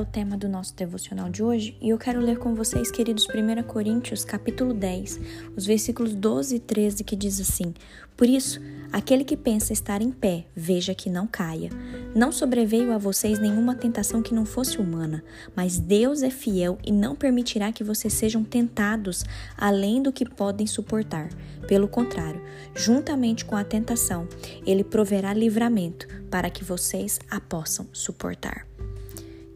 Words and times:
É 0.00 0.02
o 0.02 0.06
tema 0.06 0.34
do 0.34 0.48
nosso 0.48 0.74
devocional 0.74 1.28
de 1.28 1.42
hoje 1.42 1.76
e 1.78 1.90
eu 1.90 1.98
quero 1.98 2.20
ler 2.20 2.38
com 2.38 2.54
vocês, 2.54 2.90
queridos, 2.90 3.26
1 3.28 3.62
Coríntios, 3.64 4.24
capítulo 4.24 4.72
10, 4.72 5.20
os 5.54 5.66
versículos 5.66 6.14
12 6.14 6.56
e 6.56 6.58
13, 6.58 7.04
que 7.04 7.14
diz 7.14 7.38
assim: 7.38 7.74
Por 8.16 8.26
isso, 8.26 8.60
aquele 8.90 9.24
que 9.24 9.36
pensa 9.36 9.74
estar 9.74 10.00
em 10.00 10.10
pé, 10.10 10.46
veja 10.56 10.94
que 10.94 11.10
não 11.10 11.26
caia. 11.26 11.68
Não 12.14 12.32
sobreveio 12.32 12.92
a 12.92 12.98
vocês 12.98 13.38
nenhuma 13.38 13.74
tentação 13.74 14.22
que 14.22 14.34
não 14.34 14.46
fosse 14.46 14.78
humana, 14.78 15.22
mas 15.54 15.78
Deus 15.78 16.22
é 16.22 16.30
fiel 16.30 16.78
e 16.82 16.90
não 16.90 17.14
permitirá 17.14 17.70
que 17.70 17.84
vocês 17.84 18.14
sejam 18.14 18.42
tentados 18.42 19.22
além 19.54 20.02
do 20.02 20.12
que 20.12 20.24
podem 20.24 20.66
suportar. 20.66 21.28
Pelo 21.68 21.86
contrário, 21.86 22.40
juntamente 22.74 23.44
com 23.44 23.54
a 23.54 23.64
tentação, 23.64 24.26
ele 24.66 24.82
proverá 24.82 25.34
livramento 25.34 26.08
para 26.30 26.48
que 26.48 26.64
vocês 26.64 27.18
a 27.30 27.38
possam 27.38 27.86
suportar. 27.92 28.69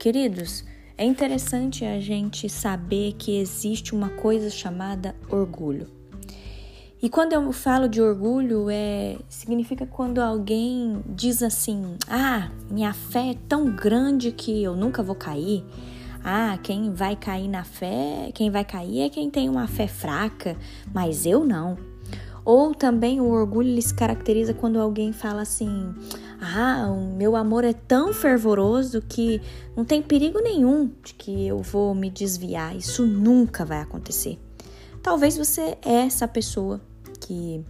Queridos, 0.05 0.63
é 0.99 1.05
interessante 1.07 1.83
a 1.83 1.99
gente 1.99 2.47
saber 2.47 3.15
que 3.15 3.39
existe 3.39 3.95
uma 3.95 4.11
coisa 4.11 4.51
chamada 4.51 5.17
orgulho. 5.31 5.87
E 7.03 7.09
quando 7.09 7.33
eu 7.33 7.51
falo 7.55 7.89
de 7.89 8.03
orgulho, 8.03 8.69
é 8.69 9.17
significa 9.31 9.87
quando 9.87 10.19
alguém 10.19 11.03
diz 11.07 11.43
assim: 11.43 11.97
"Ah, 12.07 12.51
minha 12.70 12.93
fé 12.93 13.31
é 13.31 13.34
tão 13.48 13.75
grande 13.75 14.31
que 14.31 14.62
eu 14.62 14.77
nunca 14.77 15.03
vou 15.03 15.17
cair". 15.17 15.65
Ah, 16.23 16.59
quem 16.62 16.93
vai 16.93 17.17
cair 17.17 17.48
na 17.48 17.65
fé, 17.65 18.31
quem 18.34 18.50
vai 18.50 18.62
cair 18.62 19.00
é 19.00 19.09
quem 19.09 19.31
tem 19.31 19.48
uma 19.48 19.67
fé 19.67 19.87
fraca, 19.87 20.55
mas 20.93 21.25
eu 21.25 21.47
não. 21.47 21.94
Ou 22.45 22.75
também 22.75 23.20
o 23.20 23.31
orgulho 23.31 23.69
ele 23.69 23.81
se 23.81 23.95
caracteriza 23.95 24.53
quando 24.53 24.78
alguém 24.78 25.12
fala 25.12 25.42
assim: 25.42 25.95
ah, 26.41 26.91
o 26.91 27.17
meu 27.17 27.37
amor 27.37 27.64
é 27.64 27.73
tão 27.73 28.12
fervoroso 28.12 29.00
que 29.00 29.41
não 29.75 29.84
tem 29.84 30.03
perigo 30.03 30.41
nenhum 30.41 30.91
de 31.03 31.15
que 31.15 31.47
eu 31.47 31.59
vou 31.59 31.95
me 31.95 32.11
desviar. 32.11 32.77
Isso 32.77 33.06
nunca 33.06 33.65
vai 33.65 33.81
acontecer. 33.81 34.39
Talvez 35.03 35.37
você 35.37 35.78
é 35.84 36.06
essa 36.06 36.28
pessoa 36.28 36.81
que 37.20 37.65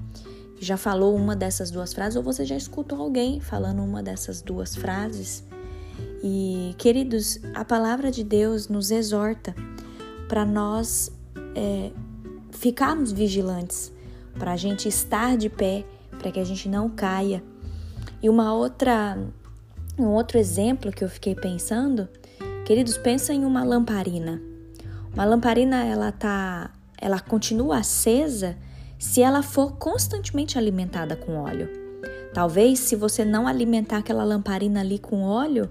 já 0.58 0.76
falou 0.76 1.14
uma 1.14 1.36
dessas 1.36 1.70
duas 1.70 1.92
frases, 1.92 2.16
ou 2.16 2.22
você 2.22 2.44
já 2.44 2.56
escutou 2.56 3.00
alguém 3.00 3.40
falando 3.40 3.82
uma 3.82 4.02
dessas 4.02 4.40
duas 4.40 4.74
frases. 4.74 5.44
E, 6.22 6.74
queridos, 6.78 7.38
a 7.54 7.64
palavra 7.64 8.10
de 8.10 8.24
Deus 8.24 8.68
nos 8.68 8.90
exorta 8.90 9.54
para 10.26 10.44
nós 10.44 11.12
é, 11.54 11.92
ficarmos 12.50 13.12
vigilantes, 13.12 13.92
para 14.38 14.52
a 14.52 14.56
gente 14.56 14.88
estar 14.88 15.36
de 15.36 15.48
pé, 15.48 15.84
para 16.18 16.30
que 16.30 16.40
a 16.40 16.44
gente 16.44 16.68
não 16.68 16.88
caia 16.88 17.42
e 18.24 18.28
uma 18.30 18.54
outra, 18.54 19.18
um 19.98 20.06
outro 20.06 20.38
exemplo 20.38 20.90
que 20.90 21.04
eu 21.04 21.10
fiquei 21.10 21.34
pensando, 21.34 22.08
queridos, 22.64 22.96
pensa 22.96 23.34
em 23.34 23.44
uma 23.44 23.62
lamparina. 23.62 24.40
Uma 25.12 25.26
lamparina 25.26 25.84
ela 25.84 26.10
tá, 26.10 26.70
ela 26.98 27.20
continua 27.20 27.80
acesa 27.80 28.56
se 28.98 29.20
ela 29.20 29.42
for 29.42 29.72
constantemente 29.72 30.56
alimentada 30.56 31.14
com 31.14 31.36
óleo. 31.36 31.68
Talvez 32.32 32.78
se 32.78 32.96
você 32.96 33.26
não 33.26 33.46
alimentar 33.46 33.98
aquela 33.98 34.24
lamparina 34.24 34.80
ali 34.80 34.98
com 34.98 35.22
óleo, 35.22 35.68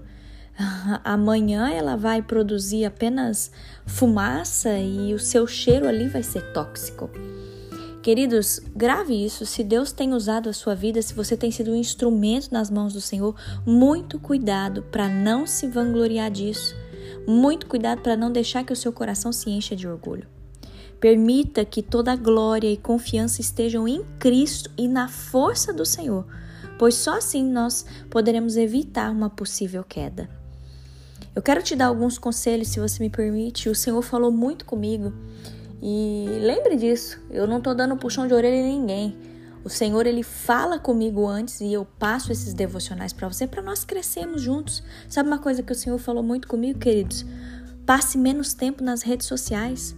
amanhã 1.02 1.68
ela 1.70 1.96
vai 1.96 2.22
produzir 2.22 2.84
apenas 2.84 3.50
fumaça 3.84 4.78
e 4.78 5.12
o 5.12 5.18
seu 5.18 5.44
cheiro 5.44 5.88
ali 5.88 6.06
vai 6.06 6.22
ser 6.22 6.52
tóxico. 6.52 7.10
Queridos, 8.04 8.60
grave 8.76 9.14
isso. 9.24 9.46
Se 9.46 9.64
Deus 9.64 9.90
tem 9.90 10.12
usado 10.12 10.50
a 10.50 10.52
sua 10.52 10.74
vida, 10.74 11.00
se 11.00 11.14
você 11.14 11.38
tem 11.38 11.50
sido 11.50 11.70
um 11.70 11.74
instrumento 11.74 12.52
nas 12.52 12.68
mãos 12.68 12.92
do 12.92 13.00
Senhor, 13.00 13.34
muito 13.64 14.18
cuidado 14.18 14.82
para 14.82 15.08
não 15.08 15.46
se 15.46 15.66
vangloriar 15.66 16.30
disso. 16.30 16.76
Muito 17.26 17.66
cuidado 17.66 18.02
para 18.02 18.14
não 18.14 18.30
deixar 18.30 18.62
que 18.62 18.74
o 18.74 18.76
seu 18.76 18.92
coração 18.92 19.32
se 19.32 19.48
encha 19.48 19.74
de 19.74 19.88
orgulho. 19.88 20.28
Permita 21.00 21.64
que 21.64 21.82
toda 21.82 22.12
a 22.12 22.16
glória 22.16 22.70
e 22.70 22.76
confiança 22.76 23.40
estejam 23.40 23.88
em 23.88 24.04
Cristo 24.18 24.70
e 24.76 24.86
na 24.86 25.08
força 25.08 25.72
do 25.72 25.86
Senhor, 25.86 26.26
pois 26.78 26.96
só 26.96 27.16
assim 27.16 27.42
nós 27.42 27.86
poderemos 28.10 28.58
evitar 28.58 29.10
uma 29.10 29.30
possível 29.30 29.82
queda. 29.82 30.28
Eu 31.34 31.40
quero 31.40 31.62
te 31.62 31.74
dar 31.74 31.86
alguns 31.86 32.18
conselhos, 32.18 32.68
se 32.68 32.78
você 32.78 33.02
me 33.02 33.08
permite. 33.08 33.70
O 33.70 33.74
Senhor 33.74 34.02
falou 34.02 34.30
muito 34.30 34.66
comigo 34.66 35.10
e 35.86 36.38
lembre 36.40 36.76
disso, 36.76 37.20
eu 37.30 37.46
não 37.46 37.58
estou 37.58 37.74
dando 37.74 37.94
puxão 37.94 38.26
de 38.26 38.32
orelha 38.32 38.56
em 38.56 38.80
ninguém. 38.80 39.18
O 39.62 39.68
Senhor 39.68 40.06
ele 40.06 40.22
fala 40.22 40.78
comigo 40.78 41.26
antes 41.26 41.60
e 41.60 41.70
eu 41.70 41.84
passo 41.84 42.32
esses 42.32 42.54
devocionais 42.54 43.12
para 43.12 43.28
você 43.28 43.46
para 43.46 43.60
nós 43.60 43.84
crescermos 43.84 44.40
juntos. 44.40 44.82
Sabe 45.10 45.28
uma 45.28 45.38
coisa 45.38 45.62
que 45.62 45.72
o 45.72 45.74
Senhor 45.74 45.98
falou 45.98 46.22
muito 46.22 46.48
comigo, 46.48 46.78
queridos? 46.78 47.26
Passe 47.84 48.16
menos 48.16 48.54
tempo 48.54 48.82
nas 48.82 49.02
redes 49.02 49.26
sociais. 49.26 49.94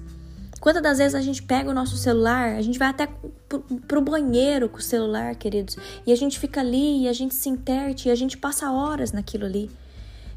Quantas 0.61 0.83
das 0.83 0.99
vezes 0.99 1.15
a 1.15 1.21
gente 1.21 1.41
pega 1.45 1.71
o 1.71 1.75
nosso 1.75 1.97
celular, 1.97 2.57
a 2.57 2.63
gente 2.63 2.81
vai 2.81 2.89
até 2.89 3.09
pro 3.87 4.01
banheiro 4.01 4.69
com 4.69 4.79
o 4.79 4.83
celular, 4.83 5.37
queridos, 5.37 5.77
e 6.05 6.13
a 6.13 6.17
gente 6.17 6.37
fica 6.37 6.61
ali, 6.61 7.03
e 7.03 7.09
a 7.09 7.13
gente 7.13 7.35
se 7.37 7.49
interte, 7.49 8.09
e 8.09 8.11
a 8.11 8.17
gente 8.17 8.37
passa 8.37 8.73
horas 8.73 9.13
naquilo 9.13 9.45
ali. 9.45 9.71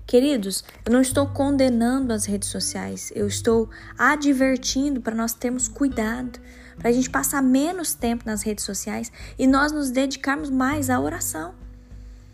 Queridos, 0.09 0.63
eu 0.83 0.91
não 0.91 1.01
estou 1.01 1.27
condenando 1.27 2.11
as 2.11 2.25
redes 2.25 2.49
sociais, 2.49 3.11
eu 3.13 3.27
estou 3.27 3.69
advertindo 3.95 5.01
para 5.01 5.13
nós 5.13 5.33
termos 5.33 5.67
cuidado, 5.67 6.39
para 6.79 6.89
a 6.89 6.91
gente 6.91 7.07
passar 7.11 7.43
menos 7.43 7.93
tempo 7.93 8.23
nas 8.25 8.41
redes 8.41 8.65
sociais 8.65 9.11
e 9.37 9.45
nós 9.45 9.71
nos 9.71 9.91
dedicarmos 9.91 10.49
mais 10.49 10.89
à 10.89 10.99
oração. 10.99 11.53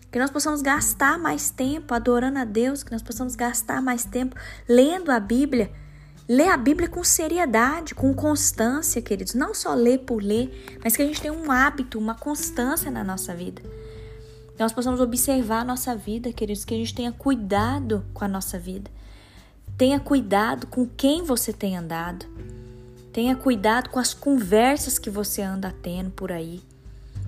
Que 0.09 0.17
nós 0.17 0.31
possamos 0.31 0.61
gastar 0.61 1.19
mais 1.19 1.49
tempo 1.49 1.93
adorando 1.93 2.39
a 2.39 2.45
Deus, 2.45 2.81
que 2.81 2.93
nós 2.93 3.01
possamos 3.01 3.35
gastar 3.35 3.81
mais 3.81 4.05
tempo 4.05 4.37
lendo 4.69 5.11
a 5.11 5.19
Bíblia. 5.19 5.69
Ler 6.29 6.47
a 6.47 6.55
Bíblia 6.55 6.87
com 6.87 7.03
seriedade, 7.03 7.93
com 7.93 8.13
constância, 8.13 9.01
queridos. 9.01 9.33
Não 9.33 9.53
só 9.53 9.73
ler 9.73 9.99
por 10.05 10.23
ler, 10.23 10.79
mas 10.81 10.95
que 10.95 11.01
a 11.01 11.05
gente 11.05 11.19
tenha 11.19 11.33
um 11.33 11.51
hábito, 11.51 11.99
uma 11.99 12.15
constância 12.15 12.89
na 12.89 13.03
nossa 13.03 13.35
vida 13.35 13.61
nós 14.57 14.71
possamos 14.71 15.01
observar 15.01 15.61
a 15.61 15.65
nossa 15.65 15.95
vida, 15.95 16.31
queridos, 16.31 16.63
que 16.63 16.73
a 16.73 16.77
gente 16.77 16.95
tenha 16.95 17.11
cuidado 17.11 18.05
com 18.13 18.23
a 18.23 18.27
nossa 18.27 18.57
vida. 18.57 18.89
Tenha 19.77 19.99
cuidado 19.99 20.67
com 20.67 20.85
quem 20.85 21.23
você 21.23 21.51
tem 21.51 21.75
andado. 21.75 22.25
Tenha 23.11 23.35
cuidado 23.35 23.89
com 23.89 23.99
as 23.99 24.13
conversas 24.13 24.97
que 24.97 25.09
você 25.09 25.41
anda 25.41 25.75
tendo 25.81 26.11
por 26.11 26.31
aí. 26.31 26.61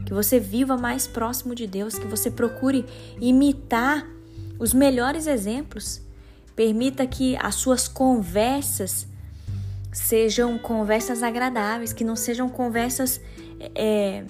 Que 0.06 0.14
você 0.14 0.40
viva 0.40 0.78
mais 0.78 1.06
próximo 1.06 1.54
de 1.54 1.68
Deus, 1.68 2.00
que 2.00 2.08
você 2.08 2.32
procure 2.32 2.86
imitar 3.20 4.08
os 4.58 4.74
melhores 4.74 5.28
exemplos. 5.28 6.02
Permita 6.56 7.06
que 7.06 7.36
as 7.38 7.56
suas 7.56 7.90
conversas 7.90 9.06
sejam 9.92 10.58
conversas 10.58 11.22
agradáveis, 11.22 11.92
que 11.92 12.04
não 12.04 12.16
sejam 12.16 12.48
conversas 12.48 13.20
é, 13.76 14.24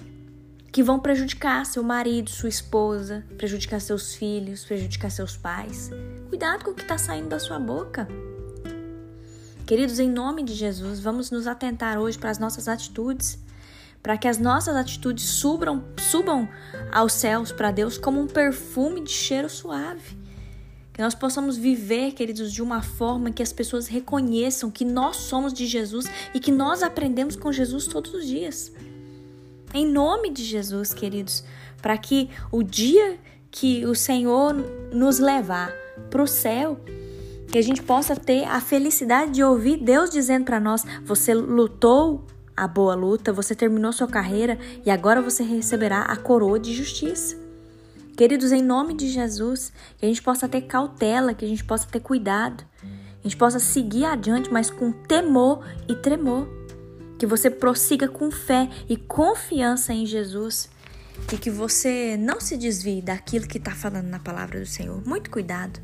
que 0.70 0.82
vão 0.82 0.98
prejudicar 0.98 1.64
seu 1.64 1.82
marido, 1.82 2.30
sua 2.30 2.48
esposa, 2.48 3.24
prejudicar 3.36 3.80
seus 3.80 4.14
filhos, 4.14 4.64
prejudicar 4.64 5.10
seus 5.10 5.36
pais. 5.36 5.90
Cuidado 6.28 6.64
com 6.64 6.72
o 6.72 6.74
que 6.74 6.82
está 6.82 6.98
saindo 6.98 7.28
da 7.28 7.38
sua 7.38 7.58
boca. 7.58 8.06
Queridos, 9.66 9.98
em 9.98 10.10
nome 10.10 10.42
de 10.42 10.54
Jesus, 10.54 11.00
vamos 11.00 11.30
nos 11.30 11.46
atentar 11.46 11.98
hoje 11.98 12.18
para 12.18 12.30
as 12.30 12.38
nossas 12.38 12.68
atitudes, 12.68 13.38
para 14.02 14.16
que 14.16 14.28
as 14.28 14.38
nossas 14.38 14.76
atitudes 14.76 15.24
subam, 15.24 15.84
subam 15.98 16.48
aos 16.92 17.12
céus 17.12 17.52
para 17.52 17.70
Deus 17.70 17.98
como 17.98 18.20
um 18.20 18.26
perfume 18.26 19.02
de 19.02 19.10
cheiro 19.10 19.48
suave. 19.48 20.16
Que 20.92 21.02
nós 21.02 21.14
possamos 21.14 21.56
viver, 21.56 22.12
queridos, 22.12 22.52
de 22.52 22.62
uma 22.62 22.82
forma 22.82 23.30
que 23.30 23.42
as 23.42 23.52
pessoas 23.52 23.86
reconheçam 23.86 24.70
que 24.70 24.84
nós 24.84 25.16
somos 25.16 25.52
de 25.52 25.66
Jesus 25.66 26.06
e 26.34 26.40
que 26.40 26.50
nós 26.50 26.82
aprendemos 26.82 27.36
com 27.36 27.52
Jesus 27.52 27.86
todos 27.86 28.12
os 28.14 28.26
dias. 28.26 28.72
Em 29.74 29.86
nome 29.86 30.30
de 30.30 30.44
Jesus, 30.44 30.94
queridos, 30.94 31.44
para 31.82 31.96
que 31.98 32.30
o 32.50 32.62
dia 32.62 33.18
que 33.50 33.84
o 33.86 33.94
Senhor 33.94 34.54
nos 34.92 35.18
levar 35.18 35.72
para 36.10 36.22
o 36.22 36.26
céu, 36.26 36.80
que 37.50 37.58
a 37.58 37.62
gente 37.62 37.82
possa 37.82 38.16
ter 38.16 38.44
a 38.44 38.60
felicidade 38.60 39.32
de 39.32 39.42
ouvir 39.42 39.76
Deus 39.76 40.10
dizendo 40.10 40.44
para 40.44 40.58
nós: 40.60 40.84
você 41.04 41.34
lutou 41.34 42.24
a 42.56 42.66
boa 42.66 42.94
luta, 42.94 43.32
você 43.32 43.54
terminou 43.54 43.92
sua 43.92 44.08
carreira 44.08 44.58
e 44.84 44.90
agora 44.90 45.20
você 45.20 45.42
receberá 45.42 46.00
a 46.02 46.16
coroa 46.16 46.58
de 46.58 46.74
justiça. 46.74 47.36
Queridos, 48.16 48.50
em 48.50 48.62
nome 48.62 48.94
de 48.94 49.08
Jesus, 49.08 49.72
que 49.96 50.04
a 50.04 50.08
gente 50.08 50.22
possa 50.22 50.48
ter 50.48 50.62
cautela, 50.62 51.34
que 51.34 51.44
a 51.44 51.48
gente 51.48 51.62
possa 51.62 51.86
ter 51.86 52.00
cuidado, 52.00 52.64
a 52.82 53.22
gente 53.22 53.36
possa 53.36 53.60
seguir 53.60 54.06
adiante, 54.06 54.52
mas 54.52 54.70
com 54.70 54.90
temor 54.90 55.64
e 55.86 55.94
tremor 55.94 56.57
que 57.18 57.26
você 57.26 57.50
prossiga 57.50 58.08
com 58.08 58.30
fé 58.30 58.68
e 58.88 58.96
confiança 58.96 59.92
em 59.92 60.06
Jesus 60.06 60.70
e 61.32 61.36
que 61.36 61.50
você 61.50 62.16
não 62.16 62.40
se 62.40 62.56
desvie 62.56 63.02
daquilo 63.02 63.46
que 63.46 63.58
está 63.58 63.72
falando 63.72 64.06
na 64.06 64.20
palavra 64.20 64.60
do 64.60 64.66
Senhor. 64.66 65.02
Muito 65.06 65.30
cuidado. 65.30 65.80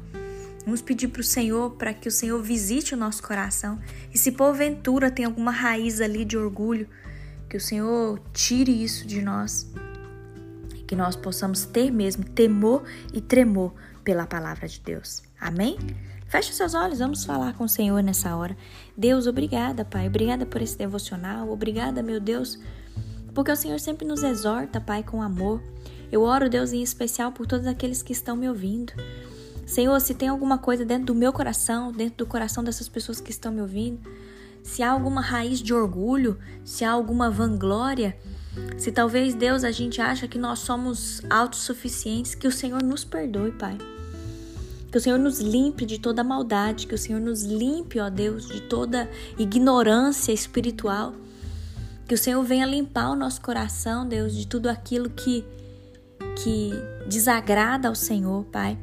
Vamos 0.65 0.81
pedir 0.81 1.09
para 1.09 1.21
o 1.21 1.25
Senhor 1.25 1.73
para 1.73 1.93
que 1.93 2.09
o 2.09 2.13
Senhor 2.13 2.41
visite 2.41 2.95
o 2.95 2.97
nosso 2.97 3.23
coração 3.23 3.79
e 4.13 4.17
se 4.17 4.33
porventura 4.33 5.11
tem 5.11 5.25
alguma 5.25 5.51
raiz 5.51 6.01
ali 6.01 6.25
de 6.25 6.39
orgulho, 6.39 6.89
que 7.51 7.57
o 7.57 7.61
Senhor 7.61 8.19
tire 8.33 8.83
isso 8.83 9.07
de 9.07 9.21
nós 9.21 9.71
e 10.75 10.83
que 10.83 10.97
nós 10.97 11.17
possamos 11.17 11.67
ter 11.67 11.91
mesmo 11.91 12.25
temor 12.25 12.85
e 13.13 13.21
tremor 13.21 13.75
pela 14.03 14.27
palavra 14.27 14.67
de 14.67 14.81
Deus. 14.81 15.23
Amém? 15.39 15.77
Feche 16.27 16.53
seus 16.53 16.75
olhos, 16.75 16.99
vamos 16.99 17.25
falar 17.25 17.55
com 17.55 17.65
o 17.65 17.69
Senhor 17.69 18.03
nessa 18.03 18.35
hora. 18.35 18.57
Deus, 18.97 19.27
obrigada, 19.27 19.85
Pai. 19.85 20.07
Obrigada 20.09 20.45
por 20.45 20.61
esse 20.61 20.77
devocional. 20.77 21.51
Obrigada, 21.51 22.03
meu 22.03 22.19
Deus, 22.19 22.59
porque 23.35 23.53
o 23.53 23.57
Senhor 23.57 23.79
sempre 23.79 24.07
nos 24.07 24.23
exorta, 24.23 24.81
Pai, 24.81 25.03
com 25.03 25.23
amor. 25.23 25.63
Eu 26.11 26.23
oro, 26.23 26.51
Deus, 26.51 26.73
em 26.73 26.83
especial 26.83 27.33
por 27.33 27.47
todos 27.47 27.67
aqueles 27.67 28.03
que 28.03 28.13
estão 28.13 28.37
me 28.37 28.49
ouvindo. 28.49 28.93
Senhor, 29.67 29.99
se 30.01 30.15
tem 30.15 30.29
alguma 30.29 30.59
coisa 30.59 30.85
dentro 30.85 31.07
do 31.07 31.15
meu 31.15 31.33
coração, 31.33 31.91
dentro 31.91 32.19
do 32.19 32.27
coração 32.27 32.63
dessas 32.63 32.89
pessoas 32.89 33.21
que 33.21 33.31
estão 33.31 33.53
me 33.53 33.61
ouvindo, 33.61 34.01
se 34.63 34.83
há 34.83 34.91
alguma 34.91 35.21
raiz 35.21 35.61
de 35.61 35.73
orgulho, 35.73 36.39
se 36.65 36.85
há 36.85 36.91
alguma 36.91 37.31
vanglória, 37.31 38.17
se 38.79 38.93
talvez 38.93 39.35
Deus 39.35 39.65
a 39.65 39.71
gente 39.71 40.01
acha 40.01 40.29
que 40.29 40.39
nós 40.39 40.61
somos 40.61 41.23
autossuficientes, 41.29 42.35
que 42.35 42.47
o 42.47 42.53
Senhor 42.53 42.83
nos 42.83 43.05
perdoe, 43.05 43.53
Pai. 43.53 43.77
Que 44.95 44.99
o 44.99 45.01
Senhor 45.01 45.19
nos 45.19 45.41
limpe 45.41 45.85
de 45.85 45.99
toda 45.99 46.23
maldade, 46.23 46.87
que 46.87 46.95
o 46.95 46.99
Senhor 46.99 47.21
nos 47.21 47.43
limpe, 47.43 47.99
ó 47.99 48.09
Deus, 48.09 48.47
de 48.47 48.61
toda 48.61 49.11
ignorância 49.37 50.31
espiritual. 50.31 51.13
Que 52.07 52.15
o 52.15 52.17
Senhor 52.17 52.41
venha 52.45 52.65
limpar 52.65 53.11
o 53.11 53.17
nosso 53.17 53.41
coração, 53.41 54.07
Deus, 54.07 54.33
de 54.33 54.47
tudo 54.47 54.69
aquilo 54.69 55.11
que 55.11 55.45
que 56.41 56.71
desagrada 57.09 57.89
ao 57.89 57.97
Senhor, 57.97 58.45
Pai. 58.53 58.79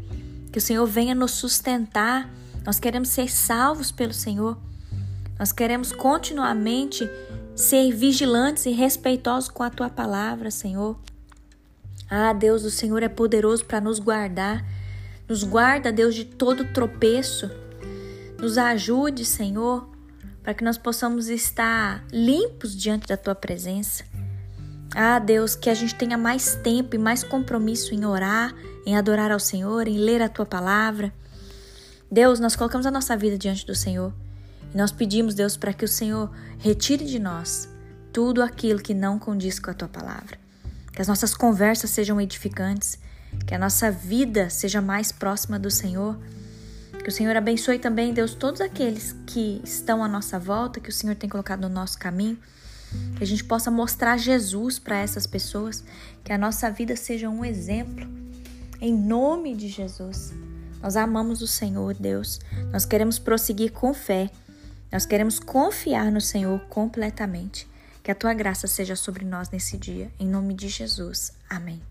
Que 0.52 0.58
o 0.58 0.62
Senhor 0.62 0.86
venha 0.86 1.16
nos 1.16 1.32
sustentar. 1.32 2.30
Nós 2.66 2.78
queremos 2.78 3.08
ser 3.08 3.32
salvos 3.32 3.90
pelo 3.90 4.14
Senhor. 4.14 4.58
Nós 5.40 5.54
queremos 5.54 5.94
continuamente 5.94 7.10
ser 7.56 7.90
vigilantes 7.94 8.66
e 8.66 8.72
respeitosos 8.72 9.50
com 9.50 9.64
a 9.64 9.70
tua 9.70 9.90
palavra, 9.90 10.52
Senhor. 10.52 11.00
Ah, 12.10 12.34
Deus, 12.34 12.66
o 12.66 12.70
Senhor 12.70 13.02
é 13.02 13.08
poderoso 13.08 13.64
para 13.64 13.80
nos 13.80 13.98
guardar. 13.98 14.81
Nos 15.32 15.46
guarda, 15.46 15.94
Deus, 15.94 16.14
de 16.14 16.26
todo 16.26 16.74
tropeço. 16.74 17.50
Nos 18.38 18.58
ajude, 18.58 19.24
Senhor, 19.24 19.90
para 20.44 20.54
que 20.54 20.62
nós 20.62 20.78
possamos 20.78 21.30
estar 21.30 22.04
limpos 22.12 22.76
diante 22.76 23.08
da 23.08 23.16
tua 23.16 23.34
presença. 23.34 24.04
Ah, 24.94 25.20
Deus, 25.20 25.56
que 25.56 25.70
a 25.70 25.74
gente 25.74 25.96
tenha 25.96 26.18
mais 26.18 26.56
tempo 26.56 26.98
e 26.98 27.00
mais 27.00 27.24
compromisso 27.24 27.96
em 27.96 28.06
orar, 28.06 28.54
em 28.86 28.98
adorar 28.98 29.32
ao 29.32 29.40
Senhor, 29.40 29.88
em 29.88 30.00
ler 30.00 30.22
a 30.22 30.28
tua 30.28 30.46
palavra. 30.46 31.14
Deus, 32.12 32.38
nós 32.42 32.58
colocamos 32.58 32.86
a 32.86 32.92
nossa 32.92 33.16
vida 33.16 33.38
diante 33.38 33.66
do 33.66 33.74
Senhor 33.74 34.14
e 34.74 34.78
nós 34.78 34.92
pedimos, 34.92 35.34
Deus, 35.34 35.56
para 35.56 35.72
que 35.72 35.86
o 35.86 35.88
Senhor 35.88 36.30
retire 36.60 37.06
de 37.06 37.20
nós 37.20 37.70
tudo 38.12 38.44
aquilo 38.44 38.82
que 38.82 38.94
não 38.94 39.18
condiz 39.18 39.60
com 39.60 39.72
a 39.72 39.74
tua 39.74 39.88
palavra. 39.88 40.38
Que 40.92 41.02
as 41.02 41.08
nossas 41.08 41.34
conversas 41.34 41.90
sejam 41.90 42.20
edificantes, 42.20 43.00
que 43.46 43.56
a 43.56 43.60
nossa 43.60 43.92
vida 43.92 44.50
seja 44.50 44.82
mais 44.82 45.12
próxima 45.12 45.60
do 45.60 45.70
Senhor. 45.70 46.18
Que 47.04 47.10
o 47.10 47.12
Senhor 47.12 47.36
abençoe 47.36 47.80
também, 47.80 48.14
Deus, 48.14 48.36
todos 48.36 48.62
aqueles 48.62 49.16
que 49.26 49.60
estão 49.64 50.04
à 50.04 50.08
nossa 50.08 50.38
volta, 50.38 50.80
que 50.80 50.90
o 50.90 50.94
Senhor 50.94 51.16
tem 51.16 51.30
colocado 51.30 51.62
no 51.62 51.70
nosso 51.70 51.98
caminho. 51.98 52.38
Que 53.16 53.24
a 53.24 53.28
gente 53.28 53.44
possa 53.44 53.72
mostrar 53.72 54.18
Jesus 54.18 54.78
para 54.78 54.98
essas 54.98 55.26
pessoas, 55.26 55.84
que 56.24 56.32
a 56.32 56.38
nossa 56.38 56.70
vida 56.70 56.96
seja 56.96 57.30
um 57.30 57.44
exemplo. 57.44 58.08
Em 58.80 58.94
nome 58.94 59.56
de 59.56 59.68
Jesus. 59.68 60.34
Nós 60.82 60.96
amamos 60.98 61.42
o 61.42 61.48
Senhor, 61.48 61.94
Deus. 61.94 62.40
Nós 62.72 62.86
queremos 62.86 63.20
prosseguir 63.20 63.72
com 63.72 63.94
fé. 63.94 64.30
Nós 64.92 65.06
queremos 65.06 65.40
confiar 65.40 66.12
no 66.12 66.20
Senhor 66.20 66.60
completamente. 66.62 67.68
Que 68.04 68.12
a 68.12 68.16
tua 68.16 68.34
graça 68.34 68.68
seja 68.68 68.96
sobre 68.96 69.24
nós 69.24 69.50
nesse 69.50 69.78
dia. 69.78 70.12
Em 70.20 70.28
nome 70.28 70.54
de 70.54 70.68
Jesus. 70.68 71.32
Amém. 71.50 71.91